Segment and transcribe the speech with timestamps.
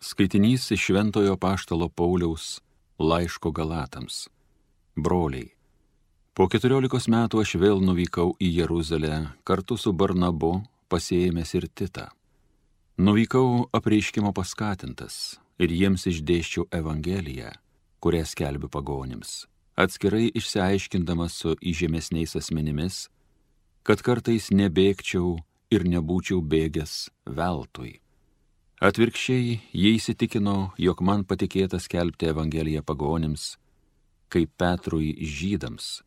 [0.00, 2.60] Skaitinys iš Šventojo Paštalo Pauliaus
[2.98, 4.28] laiško Galatams.
[4.96, 5.48] Broliai,
[6.36, 10.60] po keturiolikos metų aš vėl nuvykau į Jeruzalę kartu su Barnabu,
[10.92, 12.06] pasėjęs ir Titą.
[13.00, 17.56] Nuvykau apreiškimo paskatintas ir jiems išdėščiau Evangeliją,
[18.00, 19.46] kurią skelbiu pagonims,
[19.80, 23.06] atskirai išsiaiškindamas su įžemesniais asmenimis,
[23.82, 25.38] kad kartais nebėgčiau
[25.72, 27.96] ir nebūčiau bėgęs veltui.
[28.76, 33.54] Atvirkščiai jie įsitikino, jog man patikėta skelbti Evangeliją pagonims,
[34.28, 36.02] kaip Petrui žydams,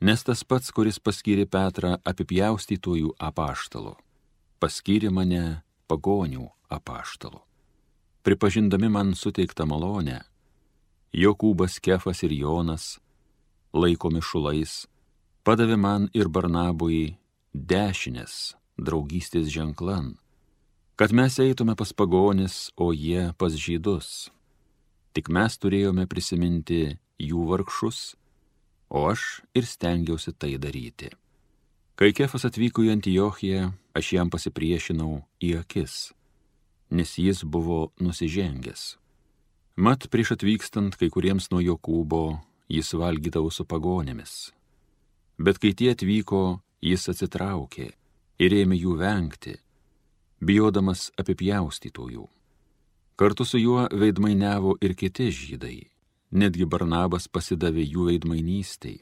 [0.00, 3.92] nes tas pats, kuris paskyrė Petrą apipjaustytojų apaštalų,
[4.64, 5.60] paskyrė mane
[5.92, 7.42] pagonių apaštalų.
[8.24, 10.22] Pripažindami man suteiktą malonę,
[11.12, 12.96] Jokūbas, Kefas ir Jonas,
[13.76, 14.86] laikomi šulais,
[15.44, 17.18] padavė man ir Barnabui
[17.52, 20.14] dešinės draugystės ženklan,
[21.00, 24.28] kad mes eitume pas pagonis, o jie pas žydus.
[25.16, 28.00] Tik mes turėjome prisiminti jų vargšus,
[28.92, 29.22] o aš
[29.56, 31.08] ir stengiausi tai daryti.
[31.96, 36.12] Kai Kefas atvyko į Antiochiją, aš jam pasipriešinau į akis,
[36.92, 38.84] nes jis buvo nusižengęs.
[39.80, 44.52] Mat prieš atvykstant kai kuriems nuo Jokūbo jis valgydavo su pagonėmis.
[45.40, 47.88] Bet kai tie atvyko, jis atsitraukė
[48.36, 49.56] ir ėmė jų vengti,
[50.40, 52.26] bijodamas apipjaustytojų.
[53.20, 55.78] Kartu su juo veidmainiavo ir kiti žydai
[56.30, 59.00] Netgi Barnabas pasidavė jų veidmainystiai.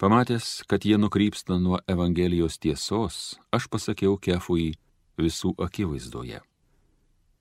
[0.00, 4.72] Pamatęs, kad jie nukrypsta nuo Evangelijos tiesos, aš pasakiau Kefui
[5.20, 6.40] visų akivaizdoje.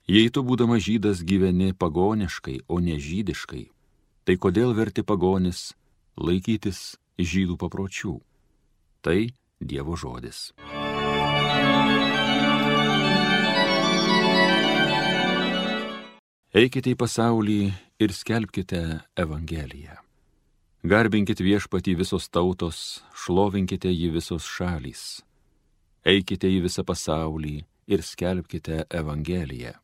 [0.09, 3.69] Jei tu būdama žydas gyveni pagoniškai, o ne žydiškai,
[4.27, 5.69] tai kodėl verti pagonis
[6.19, 8.17] laikytis žydų papročių?
[8.99, 9.19] Tai
[9.63, 10.49] Dievo žodis.
[16.49, 17.59] Eikite į pasaulį
[18.01, 18.79] ir skelbkite
[19.21, 19.99] Evangeliją.
[20.81, 25.21] Garbinkite viešpatį visos tautos, šlovinkite jį visos šalys.
[26.01, 27.59] Eikite į visą pasaulį
[27.93, 29.75] ir skelbkite Evangeliją.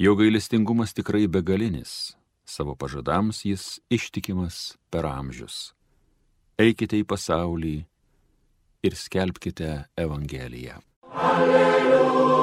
[0.00, 2.16] Jo gailestingumas tikrai begalinis,
[2.48, 5.74] savo pažadams jis ištikimas per amžius.
[6.56, 7.76] Eikite į pasaulį
[8.80, 10.80] ir skelbkite Evangeliją.
[11.12, 12.35] Alleluja.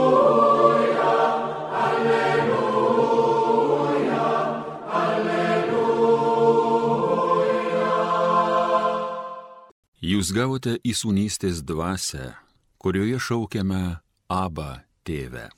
[10.24, 12.32] Jūs gavote įsūnystės dvasę,
[12.80, 14.00] kurioje šaukiame
[14.32, 15.52] Abba tėvę.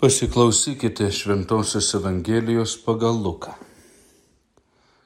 [0.00, 3.52] Pasiklausykite Šventojios Evangelijos pagal Luką.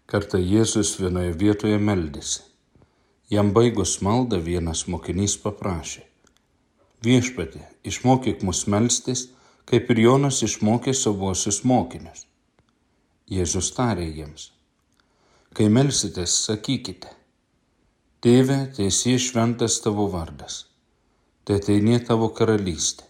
[0.06, 2.46] Kartą Jėzus vienoje vietoje meldėsi.
[3.34, 6.06] Jam baigus maldą vienas mokinys paprašė
[7.06, 9.28] Viešpatė, išmokyk mus melstis,
[9.70, 12.24] kaip ir Jonas išmokė savosius mokinius.
[13.30, 14.48] Jėzus tarė jiems,
[15.54, 17.12] kai melsitės, sakykite,
[18.18, 20.64] Tėve, teisie šventas tavo vardas,
[21.46, 23.06] te ateinė tavo karalystė.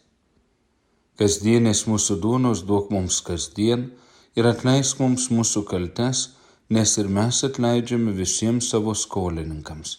[1.16, 3.88] Kasdienės mūsų duonos duok mums kasdien
[4.36, 6.26] ir atleisk mums mūsų kaltes,
[6.68, 9.96] nes ir mes atleidžiame visiems savo skolininkams.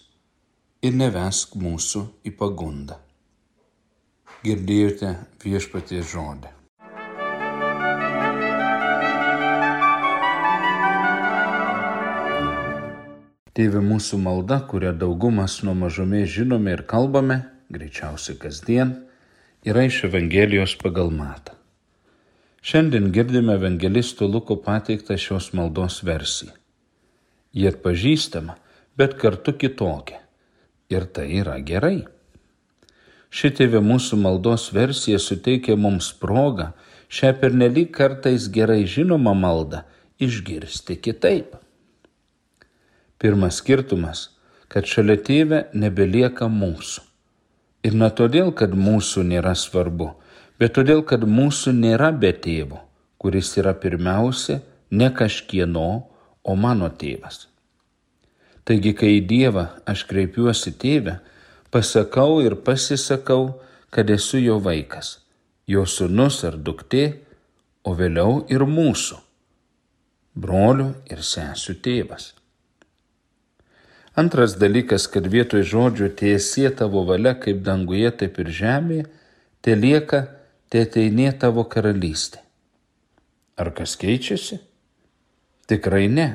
[0.86, 3.02] Ir nevesk mūsų į pagundą
[4.46, 6.54] girdėjote viešpaties žodį.
[13.60, 17.42] Tėve mūsų malda, kurią daugumas nuo mažumės žinome ir kalbame,
[17.74, 18.94] greičiausiai kasdien,
[19.68, 21.58] yra iš Evangelijos pagal matą.
[22.64, 26.52] Šiandien girdime evangelisto Luko pateiktą šios maldos versiją.
[27.56, 28.56] Jie atpažįstama,
[29.00, 30.20] bet kartu kitokia.
[30.92, 32.04] Ir tai yra gerai.
[33.30, 36.72] Šitėvė mūsų maldos versija suteikia mums progą
[37.14, 39.84] šią pernelyg kartais gerai žinomą maldą
[40.20, 41.54] išgirsti kitaip.
[43.20, 44.30] Pirmas skirtumas,
[44.72, 47.06] kad šalia tėvė nebelieka mūsų.
[47.86, 50.10] Ir ne todėl, kad mūsų nėra svarbu,
[50.60, 52.82] bet todėl, kad mūsų nėra be tėvo,
[53.22, 54.60] kuris yra pirmiausia
[54.92, 55.90] ne kažkieno,
[56.44, 57.46] o mano tėvas.
[58.66, 61.20] Taigi, kai į Dievą aš kreipiuosi tėvę,
[61.72, 65.20] pasakau ir pasisakau, kad esu jo vaikas,
[65.68, 67.22] jo sunus ar duktė,
[67.86, 69.18] o vėliau ir mūsų,
[70.38, 72.34] brolių ir sesijų tėvas.
[74.20, 79.06] Antras dalykas, kad vietoj žodžių tiesie tavo valia kaip danguje, taip ir žemėje,
[79.64, 80.26] te lieka,
[80.70, 82.42] te ateinė tavo karalystė.
[83.60, 84.60] Ar kas keičiasi?
[85.70, 86.30] Tikrai ne.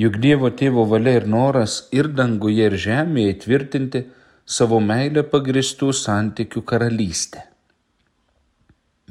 [0.00, 4.02] Juk Dievo tėvo valia ir noras ir danguje, ir žemėje įtvirtinti
[4.50, 7.44] savo meilę pagristų santykių karalystę.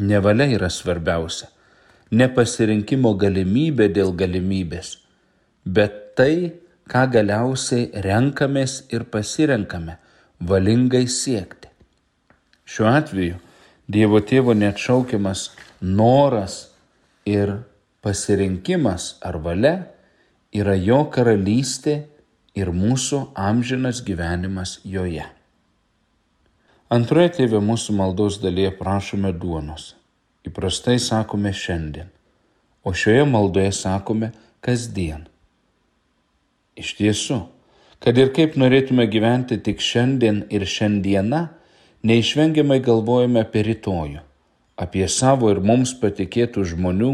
[0.10, 1.48] Nevalia yra svarbiausia,
[2.12, 4.98] ne pasirinkimo galimybė dėl galimybės,
[5.64, 6.60] bet tai,
[6.92, 9.96] ką galiausiai renkamės ir pasirenkame
[10.52, 11.70] valingai siekti.
[12.70, 13.38] Šiuo atveju
[13.90, 15.48] Dievo tėvo neatšaukiamas
[15.82, 16.58] noras
[17.26, 17.56] ir
[18.06, 19.72] pasirinkimas ar valia
[20.54, 21.96] yra jo karalystė
[22.60, 25.26] ir mūsų amžinas gyvenimas joje.
[26.90, 29.94] Antroje tėvė mūsų maldos dalyje prašome duonos.
[30.48, 32.08] Įprastai sakome šiandien,
[32.82, 34.32] o šioje maldoje sakome
[34.66, 35.28] kasdien.
[36.80, 37.40] Iš tiesų,
[38.02, 41.44] kad ir kaip norėtume gyventi tik šiandien ir šiandieną,
[42.08, 44.24] neišvengiamai galvojame apie rytojų,
[44.80, 47.14] apie savo ir mums patikėtų žmonių,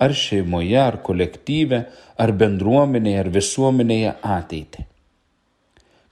[0.00, 1.84] ar šeimoje, ar kolektyve,
[2.18, 4.86] ar bendruomenėje, ar visuomenėje ateitį.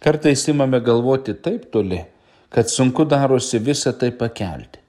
[0.02, 2.00] Kartais imame galvoti taip toli,
[2.52, 4.80] kad sunku darosi visą tai pakelti.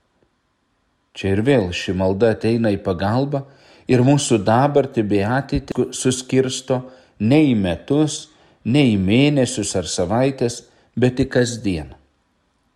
[1.14, 3.44] Čia ir vėl ši malda ateina į pagalbą
[3.88, 6.82] ir mūsų dabartį bei ateitį suskirsto
[7.22, 8.30] ne į metus,
[8.66, 10.64] ne į mėnesius ar savaitės,
[10.98, 12.00] bet į kasdieną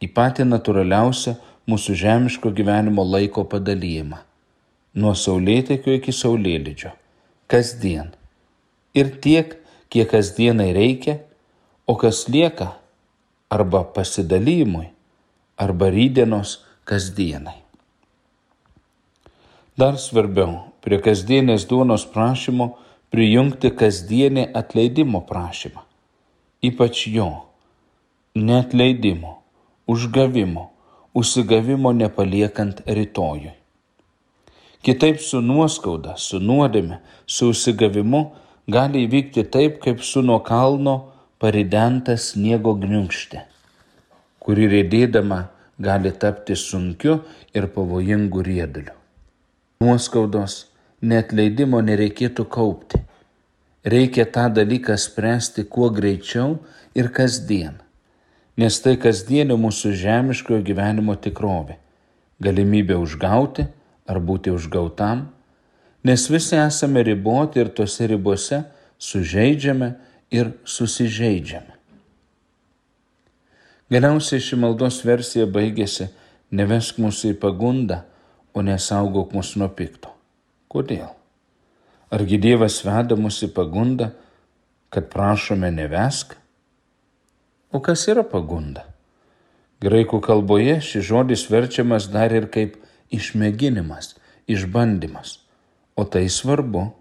[0.03, 1.35] į patį natūraliausią
[1.69, 4.19] mūsų žemiško gyvenimo laiko padalyjimą-
[4.97, 6.91] nuo saulėtekio iki saulėlydžio-
[7.51, 8.11] kasdien.
[8.97, 9.55] Ir tiek,
[9.93, 11.19] kiek kasdienai reikia,
[11.87, 12.73] o kas lieka
[13.49, 14.89] arba pasidalymui,
[15.57, 17.61] arba rydienos kasdienai.
[19.77, 22.77] Dar svarbiau, prie kasdienės duonos prašymo
[23.13, 25.83] prijungti kasdienį atleidimo prašymą,
[26.65, 27.29] ypač jo,
[28.35, 29.37] neatleidimo
[29.87, 30.69] užgavimo,
[31.13, 33.53] užsigavimo nepaliekant rytojui.
[34.85, 38.21] Kitaip su nuoskauda, su nuodėme, su užsigavimu
[38.71, 40.97] gali įvykti taip, kaip su nuo kalno
[41.41, 43.43] paridentas sniego gniunkštė,
[44.43, 45.41] kuri rėdėdama
[45.79, 47.19] gali tapti sunkiu
[47.53, 48.95] ir pavojingu rieduliu.
[49.83, 50.65] Nuoskaudos,
[51.01, 53.03] netleidimo nereikėtų kaupti.
[53.87, 56.57] Reikia tą dalyką spręsti kuo greičiau
[56.97, 57.77] ir kasdien
[58.57, 61.77] nes tai kasdienio mūsų žemiškojo gyvenimo tikrovė-
[62.45, 63.67] galimybė užgauti
[64.07, 65.27] ar būti užgautam,
[66.07, 68.63] nes visi esame riboti ir tose ribose
[68.97, 69.93] sužeidžiame
[70.31, 71.75] ir susižeidžiame.
[73.91, 76.09] Galiausiai ši maldos versija baigėsi
[76.51, 78.01] nevesk mūsų į pagundą,
[78.57, 80.11] o nesaugok mūsų nuo pikto.
[80.67, 81.11] Kodėl?
[82.11, 84.09] Argi Dievas veda mus į pagundą,
[84.89, 86.33] kad prašome nevesk?
[87.71, 88.85] O kas yra pagunda?
[89.83, 92.79] Graikų kalboje šis žodis verčiamas dar ir kaip
[93.13, 94.15] išmėginimas,
[94.47, 95.39] išbandymas.
[95.97, 96.91] O tai svarbu.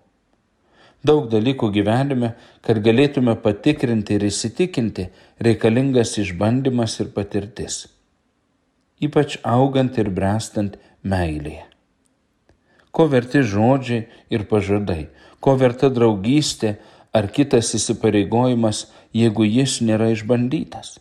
[1.06, 2.32] Daug dalykų gyvenime,
[2.64, 5.11] kad galėtume patikrinti ir įsitikinti,
[5.43, 7.85] reikalingas išbandymas ir patirtis.
[8.99, 11.67] Ypač augant ir brestant meilėje.
[12.91, 16.79] Ko verti žodžiai ir pažadai, ko verta draugystė
[17.12, 20.97] ar kitas įsipareigojimas, jeigu jis nėra išbandytas.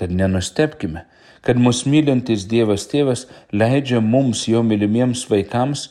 [0.00, 1.04] Tad nenustepkime,
[1.46, 5.88] kad mus mylintis Dievas Tėvas leidžia mums, jo mylimiems vaikams,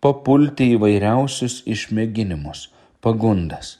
[0.00, 2.68] papulti įvairiausius išmėginimus,
[3.04, 3.76] pagundas,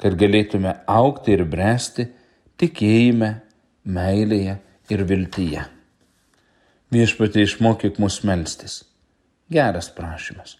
[0.00, 2.08] kad galėtume aukti ir bręsti
[2.60, 3.34] tikėjime,
[3.84, 4.56] meilėje
[4.90, 5.66] ir viltyje.
[6.90, 8.80] Viešpatie išmokyk mus melstis.
[9.50, 10.56] Geras prašymas.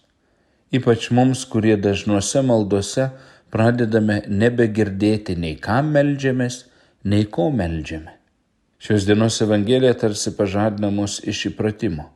[0.71, 3.09] Ypač mums, kurie dažnuose maldose
[3.51, 6.63] pradedame nebegirdėti nei kam melžiamės,
[7.03, 8.20] nei ko melžiame.
[8.81, 12.07] Šios dienos Evangelija tarsi pažadina mus iš įpratimo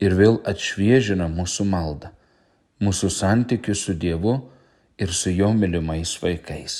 [0.00, 2.08] ir vėl atšviežina mūsų maldą,
[2.80, 4.38] mūsų santykių su Dievu
[4.96, 6.78] ir su jo mylimais vaikais.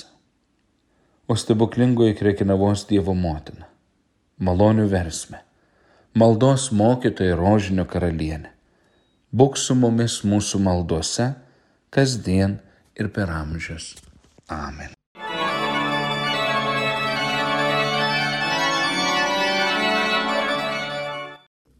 [1.28, 3.68] O stebuklingoji Krekinavos Dievo motina,
[4.40, 5.42] malonių versme,
[6.16, 8.54] maldos mokytoja rožinio karalienė,
[9.28, 11.34] būk su mumis mūsų maldose,
[11.92, 12.62] kasdien
[12.96, 13.92] ir per amžius.
[14.48, 14.96] Amen.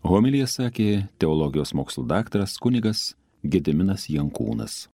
[0.09, 3.11] Homilija sakė teologijos mokslo daktaras kunigas
[3.45, 4.88] Gediminas Jankūnas.